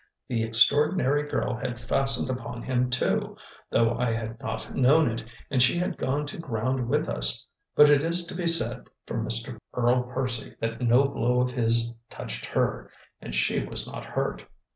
The 0.27 0.41
extraordinary 0.41 1.29
girl 1.29 1.55
had 1.57 1.79
fastened 1.79 2.27
upon 2.27 2.63
him, 2.63 2.89
too, 2.89 3.37
though 3.69 3.93
I 3.95 4.11
had 4.13 4.39
not 4.39 4.73
known 4.75 5.07
it, 5.11 5.29
and 5.51 5.61
she 5.61 5.77
had 5.77 5.95
gone 5.99 6.25
to 6.25 6.39
ground 6.39 6.89
with 6.89 7.07
us; 7.07 7.45
but 7.75 7.87
it 7.87 8.01
is 8.01 8.25
to 8.25 8.33
be 8.33 8.47
said 8.47 8.87
for 9.05 9.17
Mr. 9.19 9.59
Earl 9.75 10.01
Percy 10.11 10.55
that 10.59 10.81
no 10.81 11.03
blow 11.03 11.39
of 11.41 11.51
his 11.51 11.91
touched 12.09 12.47
her, 12.47 12.89
and 13.21 13.35
she 13.35 13.63
was 13.63 13.85
not 13.87 14.03
hurt. 14.03 14.43